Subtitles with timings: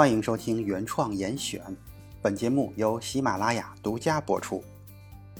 [0.00, 1.60] 欢迎收听原创严选，
[2.22, 4.64] 本节目由喜马拉雅独家播出。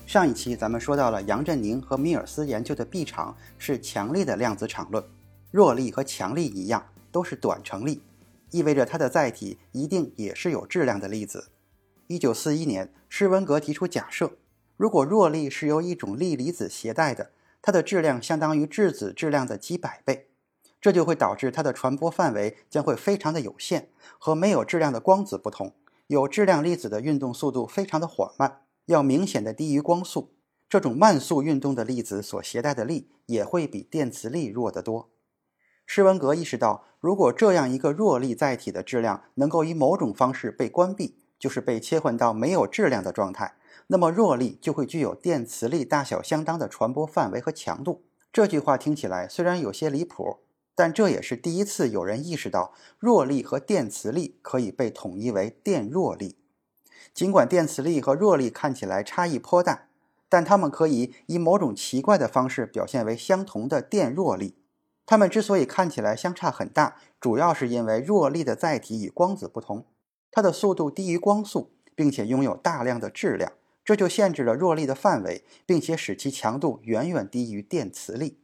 [0.06, 5.02] 上一期咱们说到了杨振宁和米尔斯研究的 B 场是强力的量子场论，
[5.50, 8.02] 弱力和强力一样都是短程力，
[8.51, 11.48] 意味着它的载体一定也是有质量的粒子。
[12.09, 14.32] 一九四一年，施温格提出假设，
[14.77, 17.30] 如果弱力是由一种力离子携带的，
[17.62, 20.27] 它的质量相当于质子质量的几百倍。
[20.80, 25.75] 这就会导致它的传播范围将会非常的有限，和没有质量的光子不同，
[26.07, 30.33] 有质量粒子的运动速度非常的缓慢，要明显的低于光速。
[30.69, 35.11] 这种慢速运动的粒子所携带的力也会比电磁力弱得多。
[35.85, 43.57] 施温格意识到，如果这样一个弱力载体的质量能够以某种方式被关闭，就是被切换到没有质量的状态，
[43.88, 48.04] 那么弱力就会具有电磁力大小相当的传播范围和强度。
[48.32, 50.38] 这句话听起来虽然有些离谱。
[50.80, 56.38] 但这也是第一次有人意识到，弱力和电磁力可以被统一为电弱力。
[57.12, 59.88] 尽管电磁力和弱力看起来差异颇大，
[60.30, 64.54] 但它们可以以某种奇怪的方式表现为相同的电弱力。
[65.04, 69.84] 它们之所以看起来相差很大，主要是因为弱力的载体与光子不同，
[70.31, 73.53] 它的速度低于光速，并且拥有大量的质量，
[73.84, 78.38] 这就限制了弱力的范围，并且使其强度远远低于电磁力。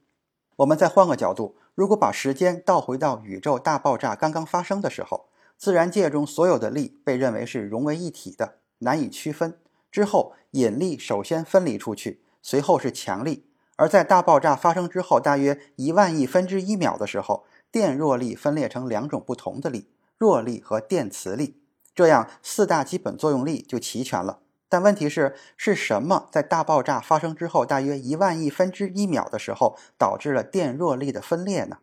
[0.57, 1.57] 我们再换个角度。
[1.75, 9.59] 如果把时间倒回到宇宙大爆炸刚刚发生的时候，自然界中所有的力被认为是融为一体的，难以区分。
[9.91, 13.47] 之后，引力首先分离出去，随后是强力。
[13.77, 21.61] 而在大爆炸发生之后，大约一万亿分之一秒的时候，电弱力分裂成两种不同的力：弱力和电磁力。
[21.95, 24.41] 这样，四大基本作用力就齐全了。
[24.69, 31.79] 但问题是，是什么在大爆炸发生之后大约一万亿分之一秒的时候导致了电弱力的分裂呢？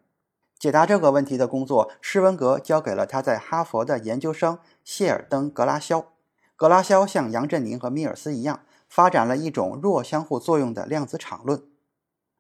[0.60, 6.14] 解答这个问题的工作，施温格交给了他在哈佛的研究生谢尔登·格拉肖。
[6.56, 11.64] 格拉肖像杨振宁和米尔斯一样，发展了一种弱相互作用的量子场论。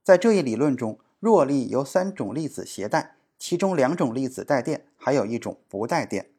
[0.03, 6.29] 在这一理论中，弱力由三种粒子携带，其中两种粒子带电，还有一种不带电。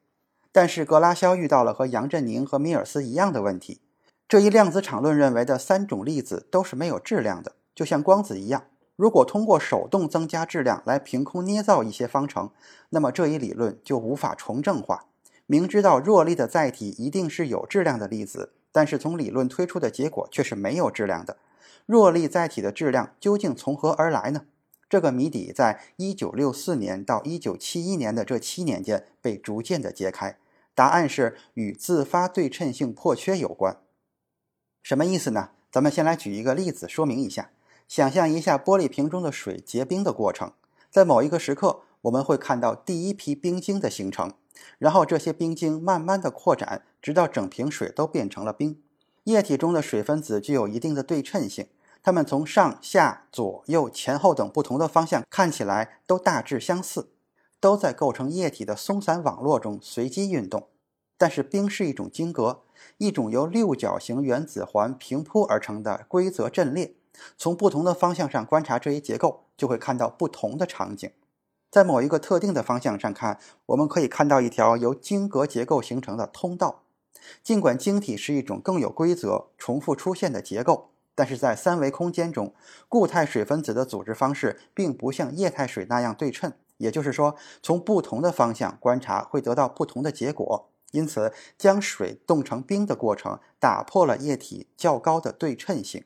[0.51, 3.81] 但是格拉肖遇到了和杨振宁和米尔斯一样的问题。
[4.27, 8.65] 这一量子场论认为的三种粒子都是没有质量的，就像光子一样。
[8.95, 12.49] 如果通过手动增加质量来凭空捏造一些方程，
[12.89, 15.05] 那么这一理论就无法重正化。
[15.45, 21.37] 明知道弱力的载体一定是有质量的粒子，但是从理论推出的结果却是没有质量的。
[21.85, 24.45] 弱力载体的质量究竟从何而来呢？
[24.89, 30.39] 这个谜底在1964年到1971年的这七年间被逐渐的揭开。
[30.73, 33.77] 答案是与自发对称性破缺有关。
[34.85, 35.49] 什么意思呢？
[35.71, 37.49] 咱们先来举一个例子说明一下。
[37.87, 40.51] 想象一下玻璃瓶中的水结冰的过程，
[40.91, 44.31] 在某一个时刻，我们会看到第一批冰晶的形成，
[44.77, 48.79] 然后这些冰晶慢慢的扩展，直到整瓶水都变成了冰。
[49.23, 51.67] 液体中的水分子具有一定的对称性，
[52.03, 57.09] 它们从上下左右前后等不同的方向看起来都大致相似，
[57.59, 60.67] 都在构成液体的松散网络中随机运动。
[61.17, 62.61] 但是冰是一种晶格，
[62.97, 66.95] 一种由六角形原子环平铺而成的规则阵列。
[67.37, 71.09] 从不同的方向上观察这一结构，就会看到不同的场景。
[71.71, 76.83] 在某一个特定的方向上看，我们可以看到一条由晶格结构形成的通道。
[77.41, 82.53] 尽管晶体是一种更有规则、重复出现的结构，但是在三维空间中，
[82.87, 86.53] 固态水分子的组织方式并不像液态水那样对称。
[86.77, 90.69] 也就是说，从不同的方向观察会得到不同的结果。
[90.91, 96.03] 因此，将水冻成冰的过程打破了液体较高的对称性。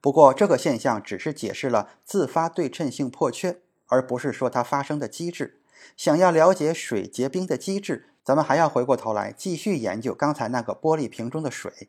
[0.00, 5.60] 不过，这个现象只是解释了自发对称性破缺，而不是说它发生的机制。
[5.96, 11.88] 想要了解水结冰的机制，咱们还要回过头来继续研究刚才那个玻璃瓶中的水。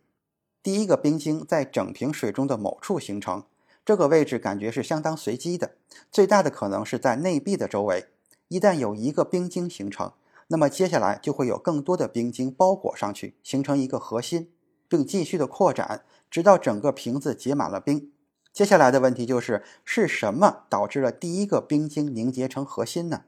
[0.61, 3.43] 第一个冰晶在整瓶水中的某处形成，
[3.85, 5.75] 这个位置感觉是相当随机的，
[6.11, 8.07] 最大的可能是在内壁的周围。
[8.47, 10.13] 一旦有一个冰晶形成，
[10.47, 14.51] 那么接下来就会有更多的冰晶包裹上去，形成一个核心，
[14.88, 18.12] 并继续的扩展，直到整个瓶子结满了冰。
[18.53, 23.24] 接下来的问题就是：是什么导致了第一个冰晶凝结成核心呢？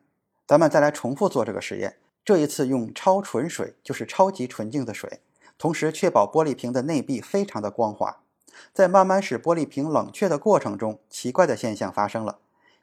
[0.46, 5.20] 咱们再来重复做这个实验，这一次用超纯水，就是超级纯净的水，
[5.58, 8.22] 同时确保玻璃瓶的内壁非常的光滑。
[8.72, 12.40] 在慢慢使玻璃瓶冷却的过程中，奇怪的现象发生了，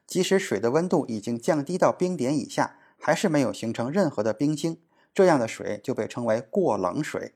[0.06, 2.76] 即使水的温度已经降低到冰点以下。
[2.98, 4.80] 还是没有形成任何的冰晶，
[5.14, 7.34] 这样的水就被称为过冷水。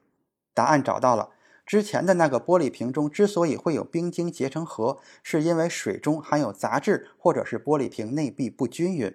[0.55, 1.31] 答案找到了，
[1.65, 9.15] 之前的那个玻璃瓶中之所以会有冰晶结成核，是因为水中含有杂质或者是玻璃瓶内壁不均匀。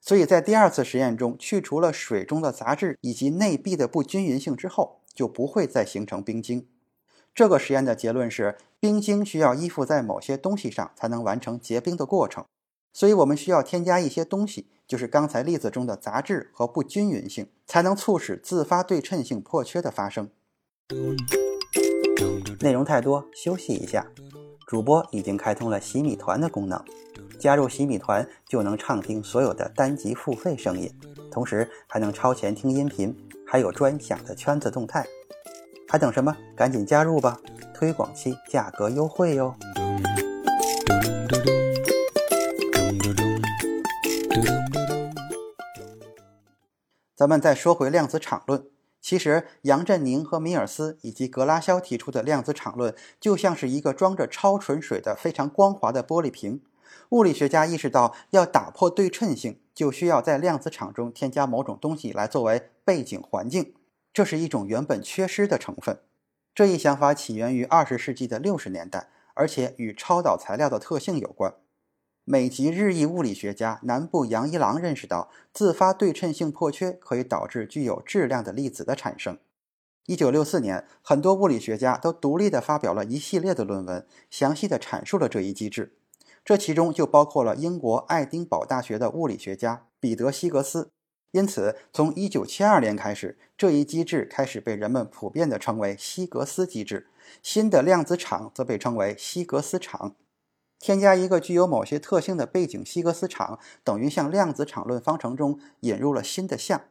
[0.00, 6.66] 所以在第二次实验中，去除了水中的杂质以及内壁的不均匀性之后，就不会再形成冰晶。
[7.32, 12.44] 这个实验的结论是，冰晶需要依附在某些东西上才能完成结冰的过程，
[12.92, 20.28] 所以我们需要添加一些东西，就是刚才例子中的杂质和不均匀性，才能促使自发对称性破缺的发生。
[22.60, 24.06] 内容太多，休息一下。
[24.66, 26.82] 主播已经开通了洗米团的功能。
[27.38, 30.88] 加入洗米团就能畅听所有的单集付费声音，
[31.30, 33.16] 同时还能超前听音频，
[33.46, 35.04] 还有专享的圈子动态。
[35.88, 36.36] 还等什么？
[36.54, 37.40] 赶紧加入吧！
[37.74, 39.54] 推广期价格优惠哟。
[47.22, 48.66] 咱们再说回量子场论，
[49.00, 56.60] 其实杨振宁和米尔斯以及格拉肖提出的量子场论，就像是一个装着超纯水的非常光滑的玻璃瓶。
[57.10, 63.72] 物理学家意识到，要打破对称性，就需要在量子场中添加某种东西来作为背景环境。
[64.12, 66.00] 这是一种原本缺失的成分。
[66.52, 71.54] 这一想法起源于二十世纪的六十年代，而且与超导材料的特性有关。
[72.32, 79.36] 美籍日裔物理学家南部洋一郎认识到，自发对称性破缺可以导致具有质量的粒子的产生。
[80.06, 85.92] 一九六四年，很多物理学家都独立地发表了一系列的论文，详细地阐述了这一机制。
[86.42, 90.88] 这其中就包括了英国爱丁堡大学的物理学家彼得·希格斯，
[91.32, 97.08] 因此从1972年开始，这一机制开始被人们普遍地称为希格斯机制。
[97.42, 100.16] 新的量子场则被称为希格斯场。
[100.82, 106.82] 添加一个具有某些特性的背景希格斯场，等于向量子场论方程中引入了新的项。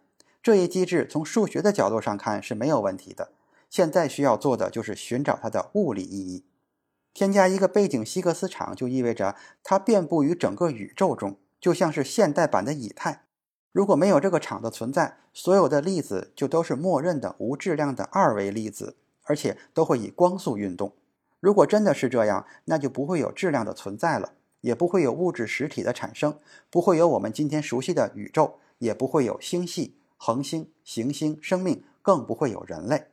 [0.41, 3.33] 这一机制从数学的角度上看是没有问题的。
[3.69, 6.45] 现在需要做的就是寻找它的物理意义。
[7.13, 13.25] 添加一个背景希格斯场，就意味着它遍布于整个宇宙中，就像是现代版的以太。
[13.73, 20.93] 如果没有这个场的存在，所有的粒子就都是默认的无质量的二维粒子，而且都会以光速运动。
[21.41, 26.37] 如果真的是这样，那就不会有质量的存在了，也不会有物质实体的产生，
[26.69, 33.07] 不会有我们今天熟悉的宇宙，也不会有星系、恒星、行星、生命，更不会有人类。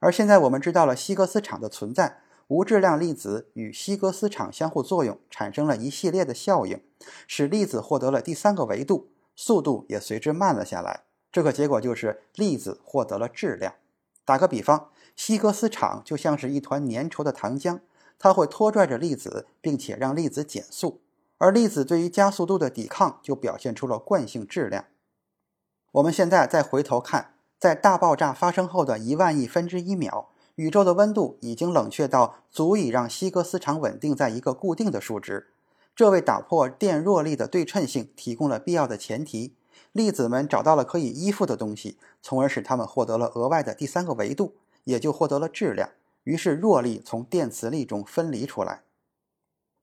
[0.00, 2.18] 而现在我们知道了希格斯场的存在。
[2.48, 6.78] 无质量粒子与希格斯场相互作用，产生了一系列的效应，
[7.26, 11.04] 使粒子获得了第三个维度，速度也随之慢了下来。
[11.32, 13.72] 这个结果就是粒子获得了质量。
[14.26, 17.80] 打个比方，希格斯场就像是一团粘稠的糖浆，
[18.18, 21.00] 它会拖拽着粒子，并且让粒子减速，
[21.38, 24.86] 而粒子对于加速度的抵抗就表现出了惯性质量。
[25.92, 30.30] 我们现在再回头看，在大爆炸发生后的一万亿分之一秒。
[30.56, 35.48] 宇宙的温度已经冷却到足以让希格斯场稳定在一个固定的数值，
[35.96, 39.56] 这为打破电弱力的对称性提供了必要的前提。
[39.90, 45.90] 粒子们找到了可以依附的东西，从而使它们获得了额外的第三个维度，也就获得了质量。
[46.22, 48.82] 于是弱力从电磁力中分离出来。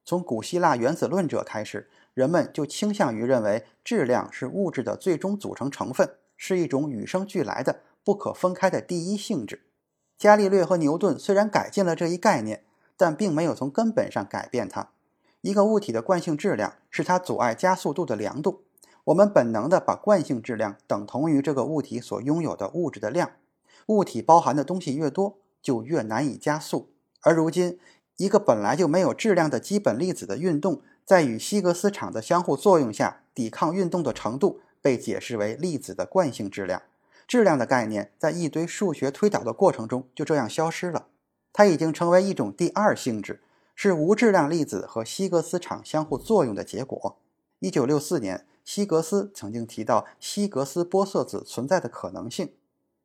[0.04, 9.62] 从古希腊原子论者开始，人们就倾向于认为质量是物质的最终组成成分，是一种与生俱来的、不可分开的第一性质。
[10.18, 12.64] 伽利略和牛顿虽然改进了这一概念，
[12.98, 14.90] 但并没有从根本上改变它。
[15.42, 18.64] 一个物体的惯性质量是它阻碍加速度的量度。
[19.06, 23.32] 我们本能地把惯性质量等同于这个物体所拥有的物质的量。
[23.88, 26.90] 物体包含的东西越多，就越难以加速。
[27.22, 27.80] 而如今，
[28.18, 36.82] 一个本来就没有质量的基本粒子的运动，在与希格斯场的相互作用下，抵抗运动的程度被解释为粒子的惯性质量。
[37.28, 41.08] 质量的概念在一堆数学推导的过程中就这样消失了，
[41.54, 43.42] 它已经成为一种第二性质，
[43.74, 47.18] 是无质量粒子和希格斯场相互作用的结果。
[47.60, 52.54] 一九六四年，希格斯曾经提到希格斯玻色子存在的可能性，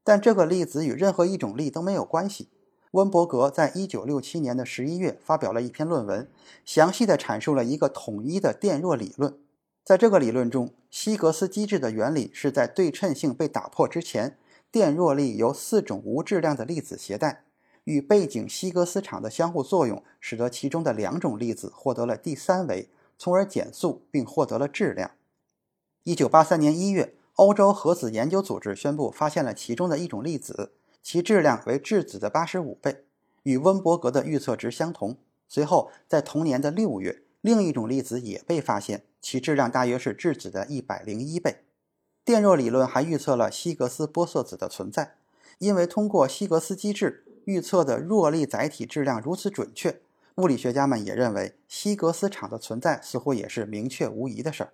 [0.06, 2.48] 但这个粒子与任何一种力都没有关系。
[2.92, 6.30] 温伯格在一九六七年的十一月发表了一篇论文，
[6.64, 9.36] 详细的阐述了一个统一的电弱理论。
[9.82, 14.38] 在这个理论中，希格斯机制的原理是在对称性被打破之前，
[14.70, 17.42] 电弱力由四种无质量的粒子携带，
[17.82, 25.10] 与背景希格斯场的相互作用，使得其中的两种粒子获得了第三维，从而减速并获得了质量。
[26.04, 33.04] 一九八三年一月，欧洲核子研究组织宣布发现了其中的一种粒子，其质量为质子的八十五倍，
[33.42, 35.18] 与温伯格的预测值相同。
[35.46, 39.04] 随后，在同年的六月，另一种粒子也被发现。
[39.20, 41.64] 其质量大约是质子的一百零一倍。
[42.24, 45.16] 电弱理论还预测了希格斯玻色子的存在，
[45.58, 50.00] 因为通过希格斯机制预测的弱力载体质量如此准确，
[50.36, 54.72] 物理学家们也认为希格斯场的存在似乎也是明确无疑的事儿。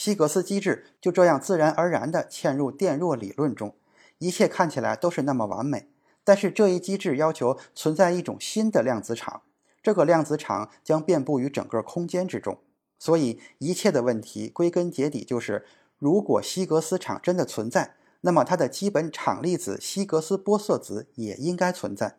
[0.00, 3.74] 希格斯机制就这样自然而然地嵌入电弱理论中，
[4.16, 5.90] 一切看起来都是那么完美。
[6.24, 9.42] 但是这一机制要求存在一种新的量子场，
[9.82, 12.60] 这个量子场将遍布于整个空间之中。
[12.98, 15.66] 所以一切的问题归根结底就是：
[15.98, 22.16] 如果希格斯场真的存在，那么它的基本场粒子希格斯玻色子也应该存在。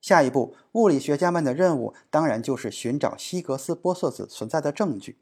[0.00, 5.18] 下一步，物理学家们的任务当然就是寻找希格斯玻色子存在的证据。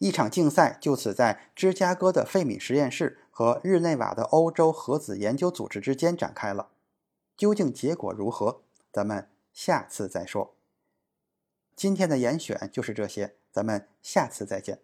[0.00, 6.70] 一场竞赛就此在芝加哥的费米实验室和日内瓦的欧洲核子研究组织之间展开了。
[7.36, 8.62] 究竟结果如何？
[8.90, 10.54] 咱们下次再说。
[11.76, 14.78] 今天的严选就是这些，咱们下次再见。